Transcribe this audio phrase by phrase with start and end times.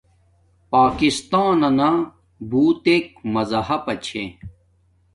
[0.71, 1.91] پاکستانانا
[2.49, 4.23] بوتک مزہپا چھے